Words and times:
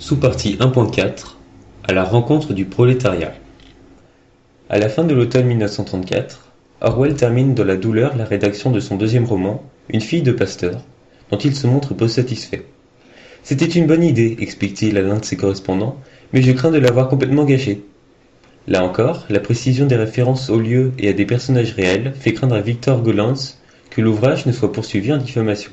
Sous-partie 0.00 0.54
1.4 0.60 1.34
À 1.82 1.92
la 1.92 2.04
rencontre 2.04 2.52
du 2.52 2.66
prolétariat. 2.66 3.34
À 4.70 4.78
la 4.78 4.88
fin 4.88 5.02
de 5.02 5.12
l'automne 5.12 5.46
1934, 5.46 6.52
Orwell 6.82 7.16
termine 7.16 7.52
dans 7.52 7.64
la 7.64 7.76
douleur 7.76 8.16
la 8.16 8.24
rédaction 8.24 8.70
de 8.70 8.78
son 8.78 8.96
deuxième 8.96 9.24
roman, 9.24 9.60
Une 9.88 10.00
fille 10.00 10.22
de 10.22 10.30
pasteur, 10.30 10.82
dont 11.32 11.38
il 11.38 11.52
se 11.56 11.66
montre 11.66 11.94
peu 11.94 12.06
satisfait. 12.06 12.64
C'était 13.42 13.66
une 13.66 13.88
bonne 13.88 14.04
idée, 14.04 14.36
explique-t-il 14.38 14.96
à 14.98 15.02
l'un 15.02 15.18
de 15.18 15.24
ses 15.24 15.36
correspondants, 15.36 15.96
mais 16.32 16.42
je 16.42 16.52
crains 16.52 16.70
de 16.70 16.78
l'avoir 16.78 17.08
complètement 17.08 17.44
gâchée. 17.44 17.82
Là 18.68 18.84
encore, 18.84 19.26
la 19.28 19.40
précision 19.40 19.86
des 19.86 19.96
références 19.96 20.48
aux 20.48 20.60
lieux 20.60 20.92
et 21.00 21.08
à 21.08 21.12
des 21.12 21.26
personnages 21.26 21.72
réels 21.72 22.14
fait 22.16 22.34
craindre 22.34 22.54
à 22.54 22.60
Victor 22.60 23.02
Gollancz 23.02 23.58
que 23.90 24.00
l'ouvrage 24.00 24.46
ne 24.46 24.52
soit 24.52 24.72
poursuivi 24.72 25.12
en 25.12 25.18
diffamation. 25.18 25.72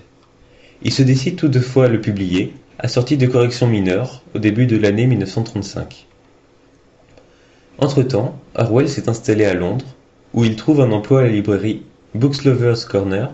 Il 0.82 0.92
se 0.92 1.04
décide 1.04 1.36
toutefois 1.36 1.86
à 1.86 1.90
le 1.90 2.02
publier, 2.02 2.54
assorti 2.86 3.18
de 3.18 3.26
corrections 3.26 3.66
mineures, 3.66 4.22
au 4.36 4.38
début 4.38 4.68
de 4.68 4.78
l'année 4.78 5.08
1935. 5.08 6.06
Entre-temps, 7.80 8.40
Orwell 8.54 8.88
s'est 8.88 9.10
installé 9.10 9.44
à 9.44 9.56
Londres, 9.56 9.88
où 10.36 10.44
il 10.44 10.56
trouve 10.56 10.82
un 10.82 10.92
emploi 10.92 11.22
à 11.22 11.24
la 11.24 11.30
librairie 11.30 11.82
Bookslovers 12.14 12.88
Corner, 12.88 13.32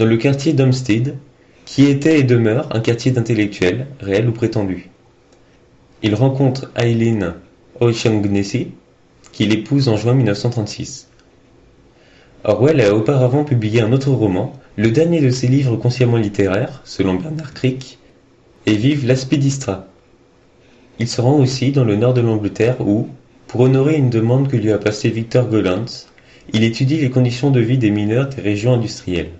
dans 0.00 0.06
le 0.06 0.16
quartier 0.16 0.54
d'Hampstead, 0.54 1.16
qui 1.64 1.84
était 1.84 2.18
et 2.18 2.24
demeure 2.24 2.66
un 2.74 2.80
quartier 2.80 3.12
d'intellectuels, 3.12 3.86
réels 4.00 4.28
ou 4.28 4.32
prétendus. 4.32 4.90
Il 6.02 6.16
rencontre 6.16 6.72
Eileen 6.74 7.34
O'Shaughnessy, 7.78 8.72
qu'il 9.30 9.52
épouse 9.52 9.88
en 9.88 9.96
juin 9.96 10.14
1936. 10.14 11.10
Orwell 12.42 12.80
a 12.80 12.92
auparavant 12.92 13.44
publié 13.44 13.82
un 13.82 13.92
autre 13.92 14.10
roman, 14.10 14.52
le 14.76 14.90
dernier 14.90 15.20
de 15.20 15.30
ses 15.30 15.46
livres 15.46 15.76
consciemment 15.76 16.16
littéraires, 16.16 16.80
selon 16.84 17.14
Bernard 17.14 17.54
Crick, 17.54 17.98
et 18.66 18.76
Vive 18.76 19.06
l'Aspidistra. 19.06 19.86
Il 20.98 21.08
se 21.08 21.20
rend 21.20 21.38
aussi 21.38 21.72
dans 21.72 21.84
le 21.84 21.96
nord 21.96 22.14
de 22.14 22.20
l'Angleterre 22.20 22.80
où, 22.80 23.08
pour 23.46 23.60
honorer 23.60 23.96
une 23.96 24.10
demande 24.10 24.48
que 24.48 24.56
lui 24.56 24.72
a 24.72 24.78
passée 24.78 25.10
Victor 25.10 25.48
Gollancz, 25.48 26.08
il 26.52 26.64
étudie 26.64 26.98
les 26.98 27.10
conditions 27.10 27.50
de 27.50 27.60
vie 27.60 27.78
des 27.78 27.90
mineurs 27.90 28.28
des 28.28 28.40
régions 28.40 28.74
industrielles. 28.74 29.30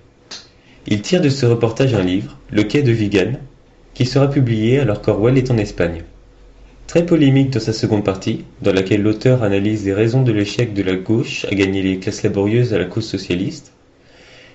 Il 0.86 1.00
tire 1.00 1.20
de 1.20 1.30
ce 1.30 1.46
reportage 1.46 1.94
un 1.94 2.02
livre, 2.02 2.38
Le 2.50 2.64
quai 2.64 2.82
de 2.82 2.92
Vigan, 2.92 3.32
qui 3.94 4.04
sera 4.04 4.28
publié 4.28 4.80
alors 4.80 5.00
qu'Orwell 5.00 5.38
est 5.38 5.50
en 5.50 5.58
Espagne. 5.58 6.02
Très 6.86 7.06
polémique 7.06 7.50
dans 7.50 7.60
sa 7.60 7.72
seconde 7.72 8.04
partie, 8.04 8.44
dans 8.60 8.72
laquelle 8.72 9.02
l'auteur 9.02 9.42
analyse 9.42 9.86
les 9.86 9.94
raisons 9.94 10.22
de 10.22 10.32
l'échec 10.32 10.74
de 10.74 10.82
la 10.82 10.96
gauche 10.96 11.46
à 11.50 11.54
gagner 11.54 11.82
les 11.82 11.98
classes 11.98 12.22
laborieuses 12.22 12.74
à 12.74 12.78
la 12.78 12.84
cause 12.84 13.06
socialiste, 13.06 13.72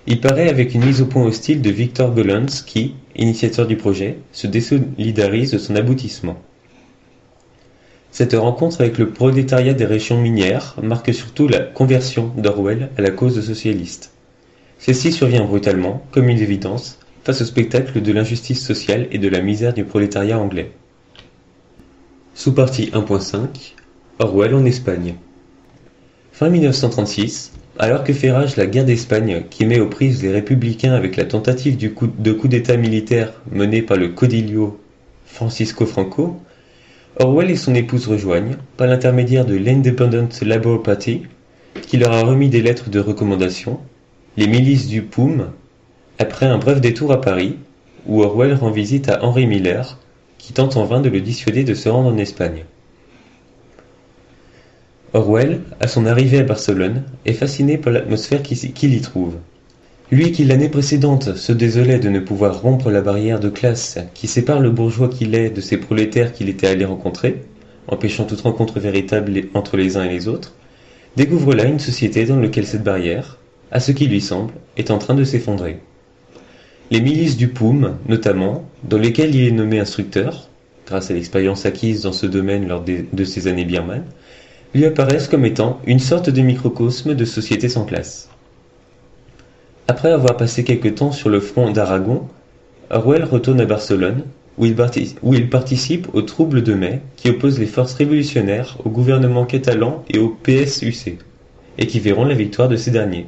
il 0.09 0.19
paraît 0.19 0.49
avec 0.49 0.73
une 0.73 0.83
mise 0.83 1.03
au 1.03 1.05
point 1.05 1.23
hostile 1.23 1.61
de 1.61 1.69
Victor 1.69 2.11
Gollancz 2.15 2.63
qui, 2.63 2.95
initiateur 3.15 3.67
du 3.67 3.77
projet, 3.77 4.17
se 4.31 4.47
désolidarise 4.47 5.51
de 5.51 5.59
son 5.59 5.75
aboutissement. 5.75 6.35
Cette 8.09 8.33
rencontre 8.33 8.81
avec 8.81 8.97
le 8.97 9.11
prolétariat 9.11 9.75
des 9.75 9.85
régions 9.85 10.19
minières 10.19 10.75
marque 10.81 11.13
surtout 11.13 11.47
la 11.47 11.59
conversion 11.59 12.31
d'Orwell 12.35 12.89
à 12.97 13.03
la 13.03 13.11
cause 13.11 13.39
socialiste. 13.45 14.11
Celle-ci 14.79 15.11
survient 15.11 15.45
brutalement, 15.45 16.03
comme 16.09 16.27
une 16.27 16.39
évidence, 16.39 16.97
face 17.23 17.41
au 17.41 17.45
spectacle 17.45 18.01
de 18.01 18.11
l'injustice 18.11 18.65
sociale 18.65 19.07
et 19.11 19.19
de 19.19 19.29
la 19.29 19.41
misère 19.41 19.75
du 19.75 19.83
prolétariat 19.83 20.39
anglais. 20.39 20.71
Sous-partie 22.33 22.89
1.5 22.93 23.75
Orwell 24.17 24.55
en 24.55 24.65
Espagne 24.65 25.13
Fin 26.31 26.49
1936, 26.49 27.51
alors 27.79 28.03
que 28.03 28.11
fait 28.11 28.29
rage 28.29 28.57
la 28.57 28.65
guerre 28.65 28.83
d'Espagne 28.83 29.43
qui 29.49 29.65
met 29.65 29.79
aux 29.79 29.87
prises 29.87 30.21
les 30.21 30.31
républicains 30.31 30.93
avec 30.93 31.15
la 31.15 31.23
tentative 31.23 31.77
de 31.77 32.31
coup 32.33 32.47
d'état 32.49 32.75
militaire 32.75 33.31
menée 33.51 33.81
par 33.81 33.95
le 33.95 34.09
caudillo 34.09 34.77
Francisco 35.25 35.85
Franco, 35.85 36.41
Orwell 37.17 37.49
et 37.49 37.55
son 37.55 37.73
épouse 37.73 38.07
rejoignent, 38.07 38.57
par 38.75 38.87
l'intermédiaire 38.87 39.45
de 39.45 39.55
l'Independent 39.55 40.29
Labour 40.41 40.83
Party, 40.83 41.23
qui 41.81 41.97
leur 41.97 42.11
a 42.11 42.21
remis 42.21 42.49
des 42.49 42.61
lettres 42.61 42.89
de 42.89 42.99
recommandation, 42.99 43.79
les 44.35 44.47
milices 44.47 44.87
du 44.87 45.01
POUM, 45.01 45.51
après 46.17 46.47
un 46.47 46.57
bref 46.57 46.81
détour 46.81 47.13
à 47.13 47.21
Paris, 47.21 47.55
où 48.05 48.23
Orwell 48.23 48.55
rend 48.55 48.71
visite 48.71 49.07
à 49.07 49.23
Henry 49.23 49.47
Miller, 49.47 49.97
qui 50.37 50.51
tente 50.51 50.75
en 50.75 50.83
vain 50.83 50.99
de 50.99 51.09
le 51.09 51.21
dissuader 51.21 51.63
de 51.63 51.73
se 51.73 51.87
rendre 51.87 52.09
en 52.09 52.17
Espagne. 52.17 52.65
Orwell, 55.13 55.61
à 55.79 55.87
son 55.87 56.05
arrivée 56.05 56.39
à 56.39 56.43
Barcelone, 56.43 57.01
est 57.25 57.33
fasciné 57.33 57.79
par 57.79 57.91
l'atmosphère 57.91 58.43
qu'il 58.43 58.93
y 58.93 59.01
trouve. 59.01 59.37
Lui 60.11 60.31
qui 60.31 60.43
l'année 60.43 60.69
précédente 60.69 61.35
se 61.35 61.51
désolait 61.51 61.97
de 61.97 62.09
ne 62.09 62.19
pouvoir 62.19 62.61
rompre 62.61 62.91
la 62.91 63.01
barrière 63.01 63.39
de 63.39 63.49
classe 63.49 63.97
qui 64.13 64.27
sépare 64.27 64.59
le 64.59 64.69
bourgeois 64.69 65.09
qu'il 65.09 65.33
est 65.33 65.49
de 65.49 65.61
ces 65.61 65.77
prolétaires 65.77 66.31
qu'il 66.31 66.47
était 66.47 66.67
allé 66.67 66.85
rencontrer, 66.85 67.43
empêchant 67.87 68.25
toute 68.25 68.41
rencontre 68.41 68.79
véritable 68.79 69.33
entre 69.55 69.77
les 69.77 69.97
uns 69.97 70.03
et 70.03 70.09
les 70.09 70.27
autres, 70.27 70.53
découvre 71.15 71.55
là 71.55 71.65
une 71.65 71.79
société 71.79 72.25
dans 72.25 72.39
laquelle 72.39 72.67
cette 72.67 72.83
barrière, 72.83 73.39
à 73.71 73.79
ce 73.79 73.91
qui 73.91 74.05
lui 74.05 74.21
semble, 74.21 74.53
est 74.77 74.91
en 74.91 74.99
train 74.99 75.15
de 75.15 75.23
s'effondrer. 75.23 75.79
Les 76.91 77.01
milices 77.01 77.37
du 77.37 77.47
POUM, 77.47 77.97
notamment, 78.07 78.63
dans 78.83 78.97
lesquelles 78.97 79.33
il 79.33 79.47
est 79.47 79.51
nommé 79.51 79.79
instructeur, 79.79 80.49
grâce 80.85 81.09
à 81.09 81.13
l'expérience 81.13 81.65
acquise 81.65 82.03
dans 82.03 82.13
ce 82.13 82.25
domaine 82.27 82.67
lors 82.67 82.83
de 82.83 83.23
ses 83.23 83.47
années 83.47 83.65
birmanes, 83.65 84.05
lui 84.73 84.85
apparaissent 84.85 85.27
comme 85.27 85.45
étant 85.45 85.79
une 85.85 85.99
sorte 85.99 86.29
de 86.29 86.41
microcosme 86.41 87.15
de 87.15 87.25
société 87.25 87.69
sans 87.69 87.85
classe. 87.85 88.29
Après 89.87 90.11
avoir 90.11 90.37
passé 90.37 90.63
quelque 90.63 90.89
temps 90.89 91.11
sur 91.11 91.29
le 91.29 91.39
front 91.39 91.71
d'Aragon, 91.71 92.27
Orwell 92.91 93.23
retourne 93.23 93.61
à 93.61 93.65
Barcelone, 93.65 94.23
où 94.57 94.65
il, 94.65 94.75
où 95.23 95.33
il, 95.33 95.49
participe 95.49 96.13
aux 96.13 96.21
troubles 96.21 96.63
de 96.63 96.73
mai 96.73 97.01
qui 97.15 97.29
opposent 97.29 97.59
les 97.59 97.65
forces 97.65 97.93
révolutionnaires 97.93 98.77
au 98.83 98.89
gouvernement 98.89 99.45
catalan 99.45 100.03
et 100.09 100.19
au 100.19 100.29
PSUC, 100.29 101.17
et 101.77 101.87
qui 101.87 101.99
verront 101.99 102.25
la 102.25 102.35
victoire 102.35 102.67
de 102.67 102.75
ces 102.75 102.91
derniers. 102.91 103.27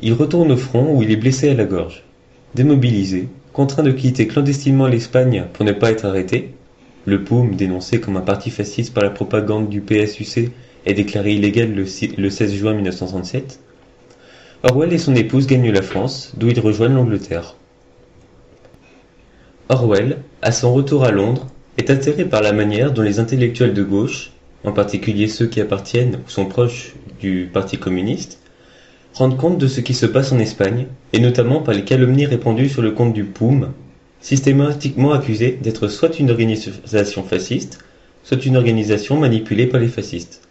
Il 0.00 0.12
retourne 0.14 0.50
au 0.50 0.56
front 0.56 0.94
où 0.94 1.02
il 1.02 1.10
est 1.10 1.16
blessé 1.16 1.48
à 1.48 1.54
la 1.54 1.64
gorge. 1.64 2.02
Démobilisé, 2.54 3.28
contraint 3.52 3.84
de 3.84 3.92
quitter 3.92 4.26
clandestinement 4.26 4.88
l'Espagne 4.88 5.44
pour 5.52 5.64
ne 5.64 5.72
pas 5.72 5.92
être 5.92 6.04
arrêté, 6.04 6.54
le 7.04 7.24
POUM, 7.24 7.56
dénoncé 7.56 8.00
comme 8.00 8.16
un 8.16 8.22
parti 8.22 8.50
fasciste 8.50 8.94
par 8.94 9.02
la 9.02 9.10
propagande 9.10 9.68
du 9.68 9.80
PSUC, 9.80 10.50
est 10.86 10.94
déclaré 10.94 11.32
illégal 11.32 11.74
le 11.74 12.30
16 12.30 12.54
juin 12.54 12.74
1937, 12.74 13.60
Orwell 14.64 14.92
et 14.92 14.98
son 14.98 15.16
épouse 15.16 15.48
gagnent 15.48 15.72
la 15.72 15.82
France, 15.82 16.32
d'où 16.36 16.48
ils 16.48 16.60
rejoignent 16.60 16.94
l'Angleterre. 16.94 17.56
Orwell, 19.68 20.18
à 20.40 20.52
son 20.52 20.72
retour 20.72 21.04
à 21.04 21.10
Londres, 21.10 21.48
est 21.78 21.90
atterré 21.90 22.24
par 22.24 22.42
la 22.42 22.52
manière 22.52 22.92
dont 22.92 23.02
les 23.02 23.18
intellectuels 23.18 23.74
de 23.74 23.82
gauche, 23.82 24.30
en 24.64 24.70
particulier 24.70 25.26
ceux 25.26 25.46
qui 25.46 25.60
appartiennent 25.60 26.20
ou 26.24 26.30
sont 26.30 26.46
proches 26.46 26.94
du 27.20 27.50
Parti 27.52 27.78
communiste, 27.78 28.38
rendent 29.14 29.36
compte 29.36 29.58
de 29.58 29.66
ce 29.66 29.80
qui 29.80 29.94
se 29.94 30.06
passe 30.06 30.30
en 30.30 30.38
Espagne, 30.38 30.86
et 31.12 31.18
notamment 31.18 31.60
par 31.60 31.74
les 31.74 31.84
calomnies 31.84 32.26
répandues 32.26 32.68
sur 32.68 32.82
le 32.82 32.92
compte 32.92 33.12
du 33.12 33.24
POUM, 33.24 33.72
systématiquement 34.22 35.12
accusé 35.12 35.58
d'être 35.60 35.88
soit 35.88 36.18
une 36.18 36.30
organisation 36.30 37.24
fasciste, 37.24 37.80
soit 38.22 38.46
une 38.46 38.56
organisation 38.56 39.18
manipulée 39.18 39.66
par 39.66 39.80
les 39.80 39.88
fascistes. 39.88 40.48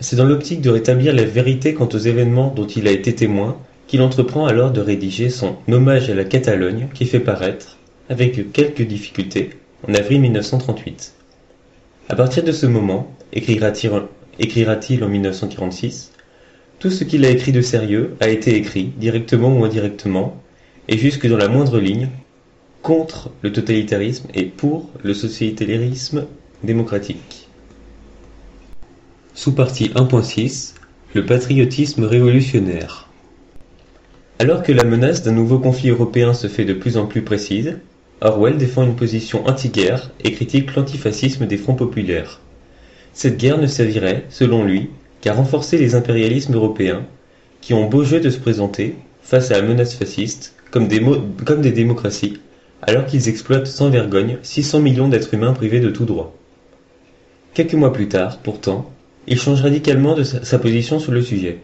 C'est 0.00 0.16
dans 0.16 0.26
l'optique 0.26 0.60
de 0.60 0.70
rétablir 0.70 1.14
la 1.14 1.24
vérité 1.24 1.72
quant 1.72 1.88
aux 1.88 1.98
événements 1.98 2.52
dont 2.54 2.66
il 2.66 2.86
a 2.86 2.90
été 2.90 3.14
témoin 3.14 3.56
qu'il 3.86 4.02
entreprend 4.02 4.46
alors 4.46 4.72
de 4.72 4.80
rédiger 4.80 5.30
son 5.30 5.56
Hommage 5.70 6.10
à 6.10 6.14
la 6.14 6.24
Catalogne 6.24 6.88
qui 6.92 7.06
fait 7.06 7.20
paraître, 7.20 7.78
avec 8.10 8.52
quelques 8.52 8.82
difficultés, 8.82 9.50
en 9.88 9.94
avril 9.94 10.20
1938. 10.20 11.14
À 12.08 12.16
partir 12.16 12.42
de 12.42 12.52
ce 12.52 12.66
moment, 12.66 13.10
écrira-t-il 13.32 15.04
en 15.04 15.08
1946, 15.08 16.12
tout 16.78 16.90
ce 16.90 17.04
qu'il 17.04 17.24
a 17.24 17.30
écrit 17.30 17.52
de 17.52 17.60
sérieux 17.60 18.16
a 18.20 18.28
été 18.28 18.56
écrit, 18.56 18.92
directement 18.98 19.56
ou 19.56 19.64
indirectement, 19.64 20.42
et 20.88 20.98
jusque 20.98 21.26
dans 21.26 21.36
la 21.36 21.48
moindre 21.48 21.78
ligne, 21.78 22.10
contre 22.86 23.30
le 23.42 23.50
totalitarisme 23.50 24.28
et 24.32 24.44
pour 24.44 24.88
le 25.02 25.12
sociétarisme 25.12 26.26
démocratique. 26.62 27.48
Sous-partie 29.34 29.88
1.6 29.88 30.74
Le 31.12 31.26
patriotisme 31.26 32.04
révolutionnaire. 32.04 33.08
Alors 34.38 34.62
que 34.62 34.70
la 34.70 34.84
menace 34.84 35.24
d'un 35.24 35.32
nouveau 35.32 35.58
conflit 35.58 35.88
européen 35.88 36.32
se 36.32 36.46
fait 36.46 36.64
de 36.64 36.74
plus 36.74 36.96
en 36.96 37.06
plus 37.06 37.22
précise, 37.22 37.76
Orwell 38.20 38.56
défend 38.56 38.84
une 38.84 38.94
position 38.94 39.44
anti-guerre 39.48 40.12
et 40.22 40.30
critique 40.30 40.76
l'antifascisme 40.76 41.46
des 41.46 41.56
fronts 41.56 41.74
populaires. 41.74 42.40
Cette 43.12 43.36
guerre 43.36 43.58
ne 43.58 43.66
servirait, 43.66 44.26
selon 44.30 44.62
lui, 44.62 44.90
qu'à 45.22 45.34
renforcer 45.34 45.76
les 45.76 45.96
impérialismes 45.96 46.54
européens, 46.54 47.04
qui 47.62 47.74
ont 47.74 47.88
beau 47.88 48.04
jeu 48.04 48.20
de 48.20 48.30
se 48.30 48.38
présenter, 48.38 48.94
face 49.22 49.50
à 49.50 49.60
la 49.60 49.66
menace 49.66 49.96
fasciste, 49.96 50.54
comme 50.70 50.86
des, 50.86 51.02
comme 51.44 51.62
des 51.62 51.72
démocraties, 51.72 52.38
alors 52.82 53.06
qu'ils 53.06 53.28
exploitent 53.28 53.66
sans 53.66 53.90
vergogne 53.90 54.38
600 54.42 54.80
millions 54.80 55.08
d'êtres 55.08 55.34
humains 55.34 55.52
privés 55.52 55.80
de 55.80 55.90
tout 55.90 56.04
droit. 56.04 56.34
Quelques 57.54 57.74
mois 57.74 57.92
plus 57.92 58.08
tard, 58.08 58.38
pourtant, 58.38 58.90
il 59.26 59.40
change 59.40 59.62
radicalement 59.62 60.14
de 60.14 60.22
sa, 60.22 60.58
position 60.58 60.98
sur 60.98 61.12
le 61.12 61.22
sujet. 61.22 61.58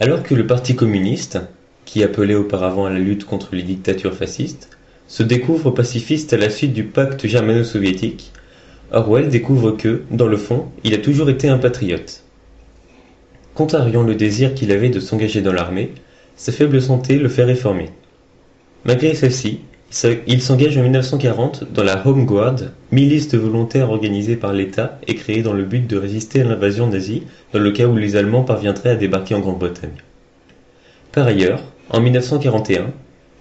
Alors 0.00 0.22
que 0.22 0.34
le 0.34 0.46
Parti 0.46 0.74
communiste, 0.74 1.38
qui 1.84 2.02
appelait 2.02 2.34
auparavant 2.34 2.86
à 2.86 2.90
la 2.90 2.98
lutte 2.98 3.24
contre 3.24 3.54
les 3.54 3.62
dictatures 3.62 4.14
fascistes, 4.14 4.76
se 5.08 5.22
découvre 5.22 5.70
pacifiste 5.70 6.32
à 6.32 6.36
la 6.36 6.50
suite 6.50 6.72
du 6.72 6.84
pacte 6.84 7.26
germano-soviétique, 7.26 8.32
Orwell 8.92 9.28
découvre 9.28 9.72
que, 9.72 10.02
dans 10.10 10.26
le 10.26 10.36
fond, 10.36 10.66
il 10.84 10.94
a 10.94 10.98
toujours 10.98 11.30
été 11.30 11.48
un 11.48 11.58
patriote. 11.58 12.22
Contrariant 13.54 14.02
le 14.02 14.14
désir 14.14 14.54
qu'il 14.54 14.70
avait 14.70 14.90
de 14.90 15.00
s'engager 15.00 15.40
dans 15.40 15.52
l'armée, 15.52 15.92
sa 16.36 16.52
faible 16.52 16.82
santé 16.82 17.18
le 17.18 17.28
fait 17.28 17.44
réformer. 17.44 17.90
Malgré 18.84 19.14
celle-ci, 19.14 19.60
il 20.26 20.42
s'engage 20.42 20.76
en 20.76 20.82
1940 20.82 21.72
dans 21.72 21.84
la 21.84 22.06
Home 22.06 22.26
Guard, 22.26 22.56
milice 22.90 23.28
de 23.28 23.38
volontaires 23.38 23.90
organisée 23.90 24.36
par 24.36 24.52
l'État 24.52 24.98
et 25.06 25.14
créée 25.14 25.42
dans 25.42 25.52
le 25.52 25.64
but 25.64 25.86
de 25.86 25.96
résister 25.96 26.40
à 26.40 26.44
l'invasion 26.44 26.88
nazie 26.88 27.22
dans 27.52 27.60
le 27.60 27.70
cas 27.70 27.86
où 27.86 27.96
les 27.96 28.16
Allemands 28.16 28.42
parviendraient 28.42 28.90
à 28.90 28.96
débarquer 28.96 29.34
en 29.34 29.40
Grande-Bretagne. 29.40 30.02
Par 31.12 31.26
ailleurs, 31.26 31.62
en 31.90 32.00
1941, 32.00 32.90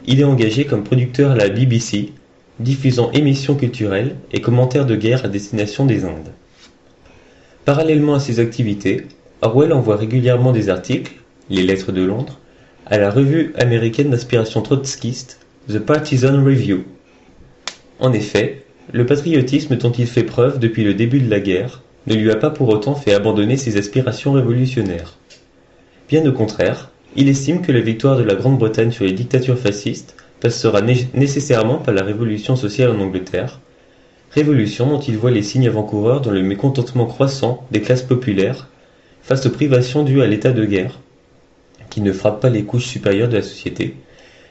il 0.06 0.20
est 0.22 0.26
engagé 0.26 0.66
comme 0.66 0.84
producteur 0.84 1.32
à 1.32 1.36
la 1.36 1.50
BBC, 1.50 2.14
diffusant 2.60 3.12
émissions 3.12 3.56
culturelles 3.56 4.16
et 4.32 4.40
commentaires 4.40 4.86
de 4.86 4.96
guerre 4.96 5.26
à 5.26 5.28
destination 5.28 5.86
des 5.86 6.06
Indes. 6.06 6.32
Parallèlement 7.66 8.14
à 8.14 8.20
ses 8.20 8.40
activités, 8.40 9.08
Orwell 9.42 9.74
envoie 9.74 9.98
régulièrement 9.98 10.52
des 10.52 10.70
articles, 10.70 11.14
les 11.50 11.64
Lettres 11.64 11.92
de 11.92 12.04
Londres, 12.04 12.40
à 12.86 13.00
la 13.00 13.10
revue 13.10 13.54
américaine 13.58 14.12
d'inspiration 14.12 14.62
trotskiste 14.62 15.45
The 15.68 15.80
Partisan 15.80 16.46
Review. 16.46 16.84
En 18.00 18.14
effet, 18.14 18.66
le 18.94 19.04
patriotisme 19.08 19.78
dont 19.78 19.92
il 19.92 20.06
fait 20.06 20.22
preuve 20.22 20.60
depuis 20.60 20.84
le 20.84 20.94
début 20.94 21.20
de 21.20 21.30
la 21.30 21.40
guerre 21.40 21.82
ne 22.06 22.14
lui 22.14 22.30
a 22.30 22.36
pas 22.36 22.52
pour 22.52 22.70
autant 22.70 22.94
fait 22.94 23.16
abandonner 23.16 23.58
ses 23.58 23.76
aspirations 23.78 24.34
révolutionnaires. 24.34 25.18
Bien 26.08 26.24
au 26.28 26.34
contraire, 26.34 26.92
il 27.16 27.30
estime 27.30 27.64
que 27.64 27.72
la 27.72 27.82
victoire 27.82 28.16
de 28.16 28.22
la 28.22 28.36
Grande-Bretagne 28.36 28.92
sur 28.92 29.06
les 29.06 29.14
dictatures 29.14 29.58
fascistes 29.58 30.16
passera 30.40 30.82
nécessairement 30.84 31.80
par 31.80 31.96
la 31.96 32.04
révolution 32.04 32.56
sociale 32.56 32.92
en 32.92 33.00
Angleterre, 33.00 33.60
révolution 34.30 34.88
dont 34.88 35.00
il 35.00 35.18
voit 35.18 35.32
les 35.32 35.42
signes 35.42 35.68
avant-coureurs 35.68 36.22
dans 36.22 36.30
le 36.30 36.44
mécontentement 36.44 37.08
croissant 37.08 37.66
des 37.72 37.82
classes 37.82 38.04
populaires 38.04 38.68
face 39.24 39.48
aux 39.48 39.52
privations 39.52 40.04
dues 40.04 40.22
à 40.22 40.28
l'état 40.28 40.52
de 40.52 40.64
guerre, 40.64 41.00
qui 41.90 42.02
ne 42.02 42.14
frappe 42.14 42.40
pas 42.40 42.52
les 42.52 42.66
couches 42.66 42.86
supérieures 42.86 43.30
de 43.30 43.38
la 43.38 43.42
société, 43.42 43.96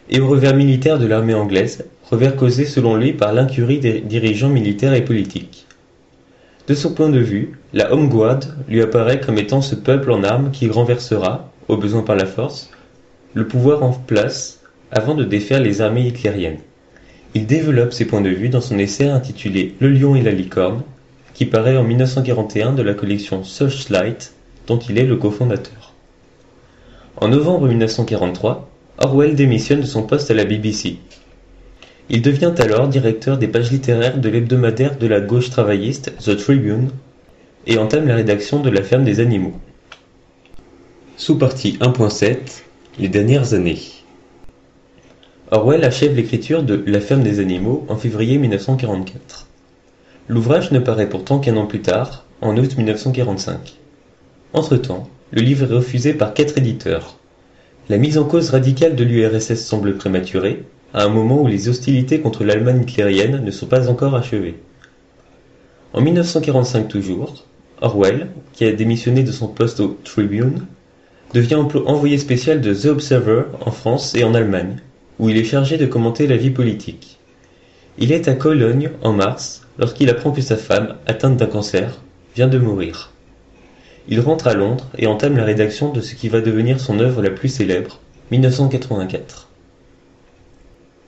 et 0.09 0.21
au 0.21 0.29
revers 0.29 0.55
militaire 0.55 0.99
de 0.99 1.07
l'armée 1.07 1.35
anglaise, 1.35 1.85
revers 2.11 2.37
causé 2.37 2.65
selon 2.65 2.97
lui 2.97 3.13
par 3.13 3.33
l'incurie 3.33 3.79
des 3.79 4.01
dirigeants 4.01 4.49
militaires 4.49 4.95
et 4.95 5.05
politiques. 5.05 5.67
De 6.67 6.75
son 6.75 6.95
point 6.95 7.11
de 7.11 7.21
vue, 7.21 7.59
la 7.73 7.93
Home 7.93 8.09
Guard 8.09 8.41
lui 8.69 8.81
apparaît 8.81 9.21
comme 9.21 9.39
étant 9.39 9.61
ce 9.61 9.75
peuple 9.75 10.11
en 10.11 10.23
armes 10.23 10.51
qui 10.51 10.69
renversera, 10.69 11.51
au 11.69 11.77
besoin 11.77 12.03
par 12.03 12.17
la 12.17 12.27
force, 12.27 12.71
le 13.35 13.47
pouvoir 13.47 13.83
en 13.83 13.93
place 13.93 14.61
avant 14.91 15.15
de 15.15 15.25
défaire 15.25 15.61
les 15.61 15.81
armées 15.81 16.07
hitlériennes. 16.07 16.61
Il 17.35 17.47
développe 17.47 17.93
ses 17.93 18.07
points 18.07 18.21
de 18.21 18.31
vue 18.31 18.49
dans 18.49 18.61
son 18.61 18.79
essai 18.79 19.09
intitulé 19.09 19.75
Le 19.81 19.89
lion 19.91 20.15
et 20.15 20.23
la 20.23 20.31
licorne, 20.31 20.83
qui 21.35 21.47
paraît 21.47 21.77
en 21.77 21.83
1941 21.83 22.73
de 22.73 22.83
la 22.83 22.95
collection 22.95 23.43
Searchlight 23.43 24.33
dont 24.67 24.79
il 24.79 24.99
est 24.99 25.05
le 25.05 25.17
cofondateur. 25.17 25.93
En 27.17 27.29
novembre 27.29 27.69
1943, 27.69 28.71
Orwell 28.99 29.35
démissionne 29.35 29.81
de 29.81 29.87
son 29.87 30.05
poste 30.05 30.31
à 30.31 30.35
la 30.35 30.45
BBC. 30.45 30.99
Il 32.11 32.23
devient 32.23 32.53
alors 32.59 32.87
directeur 32.87 33.39
des 33.39 33.49
pages 33.49 33.73
littéraires 33.73 34.19
de 34.19 34.29
l'hebdomadaire 34.29 34.99
de 34.99 35.07
la 35.07 35.21
gauche 35.21 35.51
travailliste 35.51 36.13
The 36.19 36.37
Tribune 36.37 36.91
et 37.67 37.79
entame 37.79 38.07
la 38.07 38.15
rédaction 38.15 38.61
de 38.61 38.71
La 38.71 38.83
ferme 38.83 39.05
des 39.05 39.21
animaux. 39.21 39.55
Sous-partie 41.17 41.79
1.7 41.81 42.37
Les 42.99 43.09
dernières 43.09 43.55
années. 43.55 43.81
Orwell 45.51 45.85
achève 45.85 46.15
l'écriture 46.15 46.63
de 46.63 46.85
La 46.87 47.01
ferme 47.01 47.23
des 47.23 47.41
animaux 47.41 47.85
en 47.89 47.97
février 47.97 48.39
1944. 48.39 49.49
L'ouvrage 50.29 50.71
ne 50.71 50.79
paraît 50.79 51.09
pourtant 51.09 51.41
qu'un 51.41 51.57
an 51.57 51.67
plus 51.67 51.83
tard, 51.83 52.27
en 52.41 52.57
août 52.57 52.77
1945. 52.77 53.75
Entre-temps, 54.53 55.09
le 55.33 55.43
livre 55.43 55.65
est 55.65 55.75
refusé 55.75 56.15
par 56.15 56.33
quatre 56.33 56.59
éditeurs. 56.59 57.17
La 57.91 57.99
mise 57.99 58.17
en 58.17 58.25
cause 58.25 58.49
radicale 58.49 58.97
de 58.97 59.05
l'URSS 59.05 59.57
semble 59.57 59.97
prématurée, 59.97 60.65
à 60.95 61.05
un 61.05 61.11
moment 61.11 61.43
où 61.43 61.47
les 61.47 61.69
hostilités 61.69 62.21
contre 62.21 62.43
l'Allemagne 62.43 62.81
hitlérienne 62.81 63.45
ne 63.45 63.51
sont 63.51 63.67
pas 63.67 63.91
encore 63.91 64.15
achevées. 64.15 64.55
En 65.93 66.01
1945 66.01 66.89
toujours, 66.89 67.45
Orwell, 67.83 68.29
qui 68.55 68.65
a 68.65 68.73
démissionné 68.73 69.23
de 69.23 69.33
son 69.33 69.49
poste 69.49 69.81
au 69.81 69.99
Tribune, 70.03 70.65
devient 71.35 71.57
envoyé 71.57 72.17
spécial 72.17 72.63
de 72.63 72.73
The 72.73 72.87
Observer 72.87 73.43
en 73.61 73.71
France 73.71 74.15
et 74.15 74.25
en 74.25 74.35
Allemagne, 74.35 74.77
où 75.19 75.29
il 75.29 75.37
est 75.37 75.45
chargé 75.45 75.77
de 75.77 75.85
commenter 75.85 76.27
la 76.27 76.39
vie 76.39 76.51
politique. 76.51 77.19
Il 77.99 78.13
est 78.13 78.29
à 78.29 78.35
Cologne 78.35 78.93
en 79.03 79.13
mars 79.13 79.67
lorsqu'il 79.79 80.09
apprend 80.09 80.31
que 80.31 80.41
sa 80.41 80.57
femme, 80.57 80.95
atteinte 81.07 81.37
d'un 81.37 81.47
cancer, 81.47 82.01
vient 82.35 82.49
de 82.49 82.59
mourir. 82.59 83.14
Il 84.07 84.21
rentre 84.21 84.49
à 84.49 84.55
Londres 84.55 84.91
et 84.99 85.07
entame 85.07 85.37
la 85.37 85.45
rédaction 85.45 85.91
de 85.91 86.03
ce 86.03 86.15
qui 86.15 86.29
va 86.29 86.43
devenir 86.43 86.79
son 86.79 87.01
œuvre 87.01 87.23
la 87.23 87.31
plus 87.31 87.49
célèbre, 87.49 88.01
1984. 88.33 89.49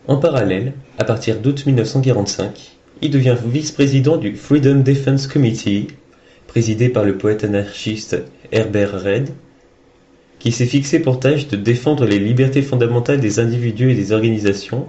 En 0.08 0.16
parallèle, 0.16 0.72
à 0.98 1.04
partir 1.04 1.38
d'août 1.40 1.66
1945, 1.66 2.72
il 3.02 3.10
devient 3.10 3.36
vice-président 3.44 4.16
du 4.16 4.34
Freedom 4.34 4.76
Defense 4.76 5.26
Committee, 5.26 5.88
présidé 6.46 6.88
par 6.88 7.04
le 7.04 7.18
poète 7.18 7.44
anarchiste 7.44 8.16
Herbert 8.50 9.02
Read, 9.02 9.28
qui 10.38 10.52
s'est 10.52 10.64
fixé 10.64 11.00
pour 11.00 11.20
tâche 11.20 11.48
de 11.48 11.56
défendre 11.56 12.06
les 12.06 12.18
libertés 12.18 12.62
fondamentales 12.62 13.20
des 13.20 13.40
individus 13.40 13.90
et 13.90 13.94
des 13.94 14.12
organisations 14.12 14.86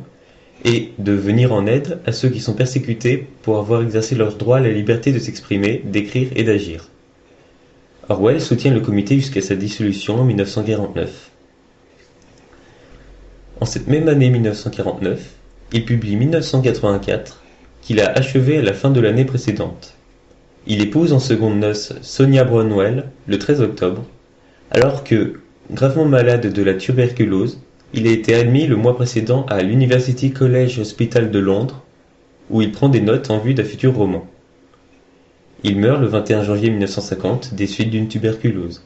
et 0.64 0.92
de 0.98 1.12
venir 1.12 1.52
en 1.52 1.66
aide 1.66 2.00
à 2.06 2.14
ceux 2.14 2.30
qui 2.30 2.40
sont 2.40 2.54
persécutés 2.54 3.28
pour 3.42 3.58
avoir 3.58 3.82
exercé 3.82 4.16
leur 4.16 4.36
droit 4.36 4.58
à 4.58 4.62
la 4.62 4.72
liberté 4.72 5.12
de 5.12 5.20
s'exprimer, 5.20 5.82
d'écrire 5.84 6.30
et 6.36 6.44
d'agir. 6.44 6.90
Orwell 8.10 8.40
soutient 8.40 8.74
le 8.74 8.80
comité 8.80 9.16
jusqu'à 9.16 9.42
sa 9.42 9.58
dissolution 9.58 10.22
en 10.22 10.24
1949. 10.24 11.30
En 13.60 13.66
cette 13.66 13.88
même 13.88 14.08
année 14.08 14.30
1949, 14.30 15.34
il 15.74 15.84
publie 15.84 16.16
1984, 16.16 17.44
qu'il 17.82 18.00
a 18.00 18.10
achevé 18.12 18.60
à 18.60 18.62
la 18.62 18.72
fin 18.72 18.92
de 18.92 19.02
l'année 19.02 19.26
précédente. 19.26 19.96
Il 20.68 20.82
épouse 20.82 21.12
en 21.12 21.20
seconde 21.20 21.60
noces 21.60 21.96
Sonia 22.02 22.46
Brownwell 22.46 23.06
le 23.28 23.40
13 23.40 23.62
octobre, 23.62 24.06
alors 24.72 25.04
que, 25.04 25.42
gravement 25.72 26.06
malade 26.06 26.54
de 26.54 26.64
la 26.64 26.76
tuberculose, 26.76 27.60
il 27.94 28.08
a 28.08 28.12
été 28.12 28.36
admis 28.36 28.68
le 28.68 28.78
mois 28.78 28.96
précédent 28.96 29.46
à 29.50 29.62
l'University 29.64 30.32
College 30.32 30.80
Hospital 30.80 31.30
de 31.30 31.40
Londres, 31.40 31.84
où 32.50 32.62
il 32.62 32.72
prend 32.72 32.88
des 32.88 33.02
notes 33.02 33.32
en 33.32 33.40
vue 33.40 33.54
d'un 33.54 33.66
futur 33.66 33.96
roman. 33.96 34.26
Il 35.64 35.80
meurt 35.80 36.00
le 36.00 36.08
21 36.08 36.44
janvier 36.44 36.70
1950 36.70 37.56
des 37.56 37.66
suites 37.66 37.90
d'une 37.90 38.08
tuberculose. 38.08 38.84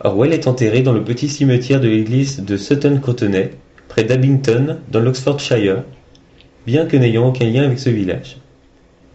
Orwell 0.00 0.32
est 0.32 0.46
enterré 0.46 0.82
dans 0.82 0.92
le 0.92 1.02
petit 1.02 1.28
cimetière 1.28 1.80
de 1.80 1.88
l'église 1.88 2.44
de 2.44 2.56
Sutton-Courtenay, 2.56 3.50
près 3.88 4.04
d'Abington, 4.04 4.78
dans 4.92 5.00
l'Oxfordshire, 5.00 5.82
bien 6.64 6.86
que 6.86 6.96
n'ayant 6.96 7.28
aucun 7.28 7.46
lien 7.46 7.64
avec 7.64 7.80
ce 7.80 7.90
village. 7.90 8.36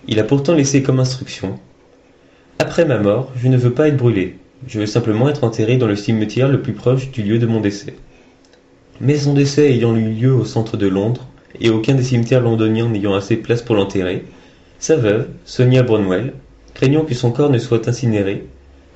Il 0.10 0.20
a 0.20 0.26
pourtant 0.26 0.54
laissé 0.54 0.84
comme 0.84 1.00
instruction 1.00 1.60
Après 2.60 2.84
ma 2.84 3.00
mort, 3.00 3.32
je 3.38 3.48
ne 3.48 3.56
veux 3.56 3.72
pas 3.72 3.88
être 3.88 3.96
brûlé, 3.96 4.36
je 4.68 4.80
veux 4.80 4.86
simplement 4.86 5.30
être 5.30 5.46
enterré 5.46 5.78
dans 5.78 5.88
le 5.88 5.96
cimetière 5.96 6.50
le 6.50 6.62
plus 6.62 6.74
proche 6.74 7.10
du 7.12 7.24
lieu 7.24 7.40
de 7.40 7.46
mon 7.46 7.62
décès. 7.62 7.96
Mais 9.00 9.16
son 9.16 9.34
décès 9.34 9.72
ayant 9.72 9.96
eu 9.96 10.10
lieu 10.10 10.34
au 10.34 10.44
centre 10.44 10.76
de 10.76 10.88
Londres, 10.88 11.26
et 11.62 11.70
aucun 11.70 11.96
des 11.96 12.04
cimetières 12.04 12.42
londoniens 12.42 12.90
n'ayant 12.90 13.14
assez 13.14 13.38
place 13.38 13.62
pour 13.62 13.76
l'enterrer, 13.76 14.26
sa 14.84 14.98
veuve, 14.98 15.30
Sonia 15.46 15.82
Brownwell, 15.82 16.34
craignant 16.74 17.06
que 17.06 17.14
son 17.14 17.32
corps 17.32 17.50
ne 17.50 17.58
soit 17.58 17.88
incinéré, 17.88 18.48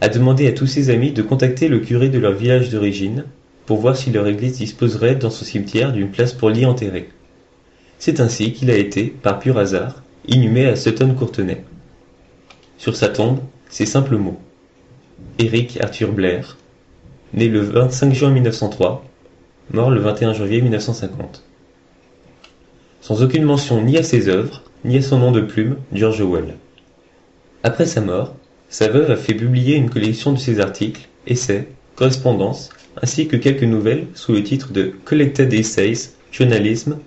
a 0.01 0.09
demandé 0.09 0.45
à 0.45 0.51
tous 0.51 0.67
ses 0.67 0.89
amis 0.89 1.13
de 1.13 1.21
contacter 1.21 1.69
le 1.69 1.79
curé 1.79 2.09
de 2.09 2.19
leur 2.19 2.33
village 2.33 2.69
d'origine 2.69 3.23
pour 3.65 3.77
voir 3.79 3.95
si 3.95 4.11
leur 4.11 4.27
église 4.27 4.57
disposerait 4.57 5.15
dans 5.15 5.29
son 5.29 5.45
cimetière 5.45 5.93
d'une 5.93 6.11
place 6.11 6.33
pour 6.33 6.49
l'y 6.49 6.65
enterrer. 6.65 7.07
C'est 7.99 8.19
ainsi 8.19 8.51
qu'il 8.51 8.69
a 8.69 8.75
été, 8.75 9.05
par 9.05 9.39
pur 9.39 9.57
hasard, 9.57 10.03
inhumé 10.27 10.65
à 10.65 10.75
Sutton 10.75 11.15
Courtenay. 11.17 11.63
Sur 12.77 12.97
sa 12.97 13.07
tombe, 13.07 13.39
ces 13.69 13.85
simples 13.85 14.17
mots. 14.17 14.41
Eric 15.39 15.79
Arthur 15.81 16.11
Blair, 16.11 16.57
né 17.33 17.47
le 17.47 17.61
25 17.61 18.13
juin 18.13 18.31
1903, 18.31 19.05
mort 19.71 19.89
le 19.89 20.01
21 20.01 20.33
janvier 20.33 20.61
1950. 20.61 21.45
Sans 22.99 23.23
aucune 23.23 23.45
mention 23.45 23.81
ni 23.81 23.97
à 23.97 24.03
ses 24.03 24.27
œuvres, 24.27 24.63
ni 24.87 24.97
à 24.97 25.01
son 25.01 25.19
nom 25.19 25.31
de 25.31 25.41
plume, 25.41 25.75
George 25.91 26.21
Orwell. 26.21 26.55
Après 27.61 27.85
sa 27.85 27.99
mort, 27.99 28.35
sa 28.69 28.87
veuve 28.87 29.11
a 29.11 29.17
fait 29.17 29.33
publier 29.33 29.75
une 29.75 29.89
collection 29.89 30.31
de 30.31 30.39
ses 30.39 30.61
articles, 30.61 31.09
essais, 31.27 31.67
correspondances, 31.95 32.69
ainsi 33.01 33.27
que 33.27 33.35
quelques 33.35 33.63
nouvelles 33.63 34.07
sous 34.13 34.31
le 34.31 34.43
titre 34.43 34.71
de 34.71 34.93
Collected 35.03 35.53
Essays, 35.53 36.11
Journalism 36.31 36.99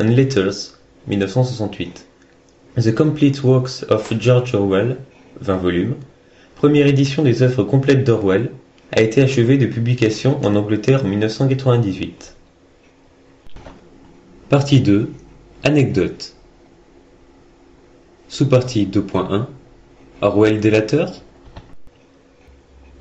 and 0.00 0.04
Letters, 0.04 0.78
1968. 1.08 2.06
The 2.78 2.94
Complete 2.94 3.42
Works 3.42 3.84
of 3.90 4.10
George 4.18 4.54
Orwell, 4.54 4.96
20 5.40 5.56
volumes, 5.56 5.94
première 6.54 6.86
édition 6.86 7.22
des 7.22 7.42
œuvres 7.42 7.64
complètes 7.64 8.04
d'Orwell, 8.04 8.50
a 8.92 9.02
été 9.02 9.20
achevée 9.20 9.58
de 9.58 9.66
publication 9.66 10.38
en 10.42 10.56
Angleterre 10.56 11.04
en 11.04 11.08
1998. 11.08 12.34
Partie 14.48 14.80
2 14.80 15.10
Anecdote 15.64 16.35
Sous-partie 18.28 18.86
2.1 18.86 19.46
Orwell 20.20 20.58
délateur 20.58 21.12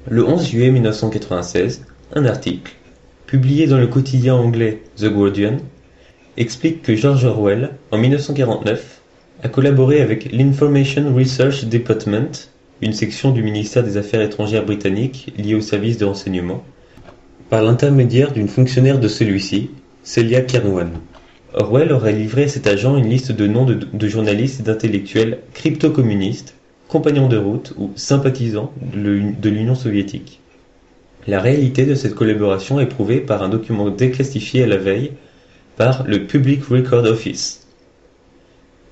Le 0.07 0.23
11 0.23 0.47
juillet 0.47 0.69
1996, 0.69 1.83
un 2.13 2.25
article, 2.25 2.75
publié 3.25 3.65
dans 3.65 3.79
le 3.79 3.87
quotidien 3.87 4.35
anglais 4.35 4.83
The 4.97 5.05
Guardian, 5.05 5.57
explique 6.37 6.83
que 6.83 6.95
George 6.95 7.25
Orwell, 7.25 7.71
en 7.91 7.97
1949, 7.97 9.01
a 9.41 9.49
collaboré 9.49 9.99
avec 9.99 10.31
l'Information 10.31 11.15
Research 11.15 11.65
Department, 11.65 12.51
une 12.83 12.93
section 12.93 13.31
du 13.31 13.41
ministère 13.41 13.83
des 13.83 13.97
Affaires 13.97 14.21
étrangères 14.21 14.65
britannique 14.65 15.33
liée 15.39 15.55
au 15.55 15.61
service 15.61 15.97
de 15.97 16.05
renseignement, 16.05 16.63
par 17.49 17.63
l'intermédiaire 17.63 18.31
d'une 18.31 18.47
fonctionnaire 18.47 18.99
de 18.99 19.07
celui-ci, 19.07 19.71
Celia 20.03 20.41
Kirwan. 20.41 20.91
Orwell 21.57 21.93
aurait 21.93 22.11
livré 22.11 22.43
à 22.43 22.47
cet 22.49 22.67
agent 22.67 22.97
une 22.97 23.09
liste 23.09 23.31
de 23.31 23.47
noms 23.47 23.65
de, 23.65 24.07
journalistes 24.09 24.59
et 24.59 24.63
d'intellectuels 24.63 25.39
crypto-communistes, 25.53 26.55
compagnons 26.89 27.29
de 27.29 27.37
route 27.37 27.73
ou 27.77 27.91
sympathisants 27.95 28.73
de 28.93 29.49
l'Union 29.49 29.75
soviétique. 29.75 30.41
La 31.27 31.39
réalité 31.39 31.85
de 31.85 31.95
cette 31.95 32.13
collaboration 32.13 32.81
est 32.81 32.85
prouvée 32.87 33.21
par 33.21 33.41
un 33.41 33.47
document 33.47 33.89
déclassifié 33.89 34.63
à 34.63 34.67
la 34.67 34.75
veille 34.75 35.13
par 35.77 36.03
le 36.05 36.27
Public 36.27 36.65
Record 36.65 37.05
Office. 37.05 37.67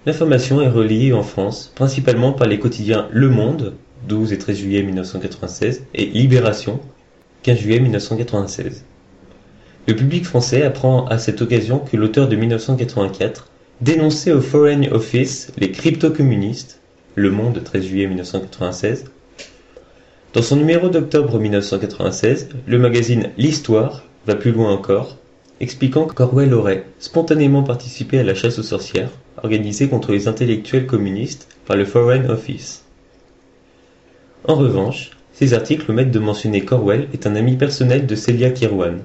L'information 0.05 0.61
est 0.61 0.69
reliée 0.69 1.11
en 1.11 1.23
France 1.23 1.69
principalement 1.75 2.31
par 2.31 2.47
les 2.47 2.59
quotidiens 2.59 3.09
Le 3.11 3.27
Monde, 3.27 3.73
12 4.07 4.31
et 4.31 4.37
13 4.37 4.57
juillet 4.57 4.83
1996, 4.83 5.83
et 5.93 6.05
Libération, 6.05 6.79
15 7.43 7.57
juillet 7.57 7.79
1996. 7.81 8.85
Le 9.85 9.97
public 9.97 10.23
français 10.23 10.63
apprend 10.63 11.07
à 11.07 11.17
cette 11.17 11.41
occasion 11.41 11.79
que 11.79 11.97
l'auteur 11.97 12.29
de 12.29 12.37
1984 12.37 13.49
dénonçait 13.81 14.31
au 14.31 14.39
Foreign 14.39 14.87
Office 14.93 15.51
les 15.57 15.71
crypto-communistes, 15.71 16.79
Le 17.15 17.29
Monde, 17.29 17.61
13 17.61 17.83
juillet 17.83 18.07
1996. 18.07 19.03
Dans 20.31 20.41
son 20.41 20.55
numéro 20.55 20.87
d'octobre 20.87 21.37
1996, 21.37 22.47
le 22.65 22.79
magazine 22.79 23.31
L'Histoire 23.37 24.05
va 24.25 24.35
plus 24.35 24.53
loin 24.53 24.71
encore, 24.71 25.17
expliquant 25.59 26.07
qu'Orwell 26.07 26.53
aurait 26.53 26.85
spontanément 26.99 27.63
participé 27.63 28.19
à 28.19 28.23
la 28.23 28.35
chasse 28.35 28.59
aux 28.59 28.63
sorcières 28.63 29.11
organisée 29.43 29.89
contre 29.89 30.13
les 30.13 30.29
intellectuels 30.29 30.87
communistes 30.87 31.49
par 31.65 31.75
le 31.75 31.83
Foreign 31.83 32.29
Office. 32.29 32.85
En 34.45 34.55
revanche, 34.55 35.11
ces 35.33 35.53
articles 35.53 35.91
omettent 35.91 36.11
de 36.11 36.19
mentionner 36.19 36.63
qu'Orwell 36.63 37.09
est 37.11 37.27
un 37.27 37.35
ami 37.35 37.57
personnel 37.57 38.07
de 38.07 38.15
Celia 38.15 38.51
Kirwan, 38.51 39.01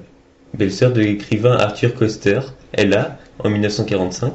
belle-sœur 0.53 0.91
de 0.91 1.01
l'écrivain 1.01 1.53
Arthur 1.53 1.93
Koester, 1.93 2.39
elle 2.73 2.93
a, 2.93 3.17
en 3.39 3.49
1945, 3.49 4.33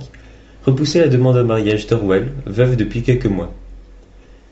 repoussé 0.65 1.01
la 1.01 1.09
demande 1.09 1.37
en 1.37 1.45
mariage 1.45 1.87
d'Orwell, 1.87 2.33
veuve 2.47 2.77
depuis 2.77 3.03
quelques 3.03 3.27
mois. 3.27 3.53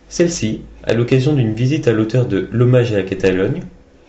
Celle-ci, 0.09 0.61
à 0.85 0.93
l'occasion 0.95 1.33
d'une 1.35 1.55
visite 1.55 1.89
à 1.89 1.93
l'auteur 1.93 2.27
de 2.27 2.49
L'hommage 2.53 2.93
à 2.93 2.97
la 2.97 3.03
Catalogne, 3.03 3.63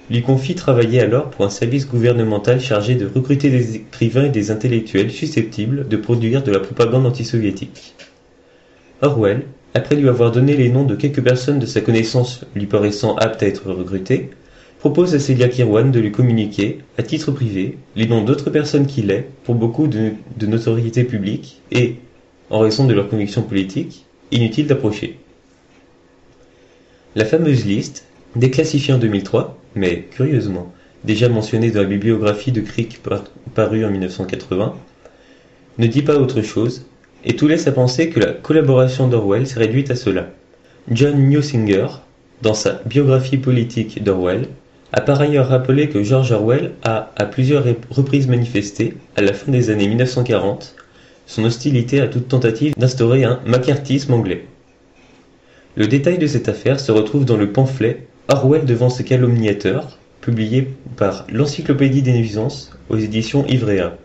lui 0.09 0.21
confie 0.21 0.55
travailler 0.55 0.99
alors 0.99 1.29
pour 1.29 1.45
un 1.45 1.49
service 1.49 1.87
gouvernemental 1.87 2.59
chargé 2.59 2.95
de 2.95 3.07
recruter 3.07 3.49
des 3.49 3.77
écrivains 3.77 4.25
et 4.25 4.29
des 4.29 4.51
intellectuels 4.51 5.11
susceptibles 5.11 5.87
de 5.87 5.97
produire 5.97 6.43
de 6.43 6.51
la 6.51 6.59
propagande 6.59 7.05
antisoviétique. 7.05 7.95
Orwell, 9.01 9.43
après 9.73 9.95
lui 9.95 10.09
avoir 10.09 10.31
donné 10.31 10.55
les 10.55 10.69
noms 10.69 10.83
de 10.83 10.95
quelques 10.95 11.23
personnes 11.23 11.59
de 11.59 11.65
sa 11.65 11.81
connaissance 11.81 12.41
lui 12.53 12.65
paraissant 12.65 13.15
aptes 13.15 13.41
à 13.41 13.47
être 13.47 13.71
recrutées, 13.71 14.31
propose 14.83 15.15
à 15.15 15.19
Celia 15.19 15.47
Kirwan 15.47 15.91
de 15.91 15.99
lui 16.01 16.11
communiquer, 16.11 16.79
à 16.97 17.03
titre 17.03 17.31
privé, 17.31 17.77
les 17.95 18.05
noms 18.05 18.21
d'autres 18.21 18.49
personnes 18.49 18.85
qu'il 18.85 19.11
est, 19.11 19.29
pour 19.45 19.55
beaucoup 19.55 19.87
de, 19.87 20.11
notoriété 20.41 21.05
publique, 21.05 21.61
et, 21.71 21.99
en 22.49 22.59
raison 22.59 22.85
de 22.85 22.93
leurs 22.93 23.07
convictions 23.07 23.43
politiques, 23.43 24.03
inutile 24.31 24.67
d'approcher. 24.67 25.19
La 27.15 27.23
fameuse 27.23 27.65
liste, 27.65 28.03
déclassifiée 28.35 28.93
en 28.93 28.97
2003, 28.97 29.57
mais 29.75 30.09
curieusement, 30.11 30.73
déjà 31.05 31.29
mentionnée 31.29 31.71
dans 31.71 31.83
la 31.83 31.87
bibliographie 31.87 32.51
de 32.51 32.59
Crick 32.59 32.99
parue 33.55 33.85
en 33.85 33.89
1980, 33.89 34.75
ne 35.77 35.87
dit 35.87 36.01
pas 36.01 36.17
autre 36.17 36.41
chose, 36.41 36.85
et 37.23 37.37
tout 37.37 37.47
laisse 37.47 37.67
à 37.67 37.71
penser 37.71 38.09
que 38.09 38.19
la 38.19 38.33
collaboration 38.33 39.07
d'Orwell 39.07 39.47
s'est 39.47 39.59
réduite 39.59 39.91
à 39.91 39.95
cela. 39.95 40.31
John 40.91 41.29
Newsinger, 41.29 41.87
dans 42.41 42.53
sa 42.53 42.81
biographie 42.85 43.37
politique 43.37 44.03
d'Orwell, 44.03 44.49
a 44.93 45.01
par 45.01 45.19
ailleurs 45.19 45.49
rappelé 45.49 45.89
que 45.89 46.03
George 46.03 46.31
Orwell 46.31 46.71
a 46.83 47.11
à 47.17 47.25
plusieurs 47.25 47.65
reprises 47.89 48.27
manifesté, 48.27 48.93
à 49.15 49.21
la 49.21 49.33
fin 49.33 49.51
des 49.51 49.71
années 49.71 49.87
1940, 49.87 50.75
son 51.25 51.43
hostilité 51.45 51.99
à 51.99 52.07
toute 52.07 52.27
tentative 52.27 52.75
d'instaurer 52.77 53.23
un 53.23 53.39
macartisme 53.45 54.13
anglais. 54.13 54.45
Le 55.75 55.87
détail 55.87 56.19
de 56.19 56.27
cette 56.27 56.47
affaire 56.47 56.79
se 56.79 56.91
retrouve 56.91 57.25
dans 57.25 57.37
le 57.37 57.51
pamphlet 57.51 58.05
Orwell 58.27 58.65
devant 58.65 58.89
ses 58.89 59.03
calomniateurs, 59.03 59.97
publié 60.21 60.69
par 60.95 61.25
l'Encyclopédie 61.31 62.03
des 62.03 62.13
nuisances 62.13 62.71
aux 62.89 62.97
éditions 62.97 63.47
Ivrea. 63.47 63.97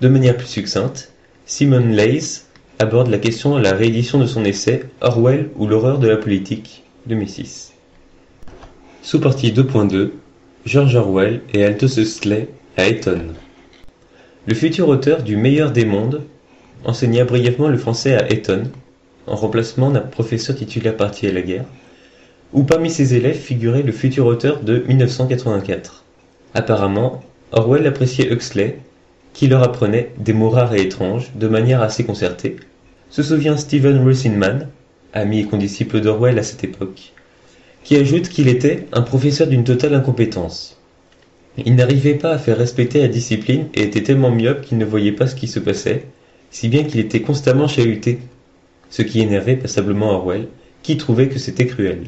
De 0.00 0.08
manière 0.08 0.36
plus 0.36 0.48
succincte, 0.48 1.12
Simon 1.46 1.86
Leys 1.86 2.42
aborde 2.80 3.08
la 3.08 3.18
question 3.18 3.56
de 3.56 3.62
la 3.62 3.72
réédition 3.72 4.18
de 4.18 4.26
son 4.26 4.44
essai 4.44 4.82
Orwell 5.00 5.50
ou 5.54 5.68
l'horreur 5.68 6.00
de 6.00 6.08
la 6.08 6.16
politique, 6.16 6.82
2006. 7.06 7.71
Sous-partie 9.04 9.50
2.2 9.50 10.10
George 10.64 10.94
Orwell 10.94 11.40
et 11.52 11.64
Aldous 11.64 11.98
Huxley 11.98 12.48
à 12.76 12.86
Eton. 12.86 13.34
Le 14.46 14.54
futur 14.54 14.88
auteur 14.88 15.24
du 15.24 15.36
Meilleur 15.36 15.72
des 15.72 15.84
mondes 15.84 16.22
enseigna 16.84 17.24
brièvement 17.24 17.66
le 17.66 17.78
français 17.78 18.14
à 18.14 18.30
Eton, 18.30 18.62
en 19.26 19.34
remplacement 19.34 19.90
d'un 19.90 20.02
professeur 20.02 20.54
titulaire 20.54 20.96
parti 20.96 21.26
à 21.26 21.32
la 21.32 21.42
guerre, 21.42 21.64
où 22.52 22.62
parmi 22.62 22.90
ses 22.90 23.14
élèves 23.14 23.40
figurait 23.40 23.82
le 23.82 23.90
futur 23.90 24.24
auteur 24.26 24.60
de 24.60 24.84
1984. 24.86 26.04
Apparemment, 26.54 27.24
Orwell 27.50 27.88
appréciait 27.88 28.32
Huxley, 28.32 28.78
qui 29.32 29.48
leur 29.48 29.64
apprenait 29.64 30.12
des 30.16 30.32
mots 30.32 30.50
rares 30.50 30.76
et 30.76 30.82
étranges 30.82 31.32
de 31.34 31.48
manière 31.48 31.82
assez 31.82 32.04
concertée. 32.04 32.54
Se 33.10 33.24
souvient 33.24 33.56
Stephen 33.56 34.04
Rusinman, 34.04 34.68
ami 35.12 35.40
et 35.40 35.44
condisciple 35.44 36.00
d'Orwell 36.00 36.38
à 36.38 36.44
cette 36.44 36.62
époque, 36.62 37.12
qui 37.84 37.96
ajoute 37.96 38.28
qu'il 38.28 38.48
était 38.48 38.86
un 38.92 39.02
professeur 39.02 39.46
d'une 39.46 39.64
totale 39.64 39.94
incompétence. 39.94 40.78
Il 41.58 41.74
n'arrivait 41.74 42.14
pas 42.14 42.30
à 42.30 42.38
faire 42.38 42.56
respecter 42.56 43.00
la 43.00 43.08
discipline 43.08 43.68
et 43.74 43.82
était 43.82 44.02
tellement 44.02 44.30
myope 44.30 44.62
qu'il 44.62 44.78
ne 44.78 44.84
voyait 44.84 45.12
pas 45.12 45.26
ce 45.26 45.34
qui 45.34 45.48
se 45.48 45.58
passait, 45.58 46.06
si 46.50 46.68
bien 46.68 46.84
qu'il 46.84 47.00
était 47.00 47.20
constamment 47.20 47.68
chahuté, 47.68 48.20
ce 48.90 49.02
qui 49.02 49.20
énervait 49.20 49.56
passablement 49.56 50.12
Orwell, 50.12 50.48
qui 50.82 50.96
trouvait 50.96 51.28
que 51.28 51.38
c'était 51.38 51.66
cruel. 51.66 52.04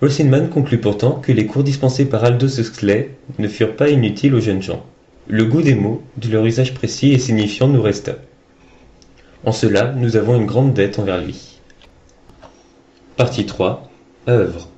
Rosinman 0.00 0.48
conclut 0.48 0.78
pourtant 0.78 1.12
que 1.12 1.32
les 1.32 1.46
cours 1.46 1.62
dispensés 1.62 2.06
par 2.06 2.24
Aldous 2.24 2.58
Huxley 2.58 3.10
ne 3.38 3.48
furent 3.48 3.76
pas 3.76 3.88
inutiles 3.88 4.34
aux 4.34 4.40
jeunes 4.40 4.62
gens. 4.62 4.84
Le 5.28 5.44
goût 5.44 5.62
des 5.62 5.76
mots, 5.76 6.02
de 6.16 6.28
leur 6.28 6.44
usage 6.44 6.74
précis 6.74 7.12
et 7.12 7.18
signifiant 7.18 7.68
nous 7.68 7.80
resta. 7.80 8.16
En 9.44 9.52
cela, 9.52 9.92
nous 9.92 10.16
avons 10.16 10.36
une 10.36 10.46
grande 10.46 10.74
dette 10.74 10.98
envers 10.98 11.22
lui. 11.22 11.60
Partie 13.16 13.46
3. 13.46 13.88
Œuvre. 14.28 14.71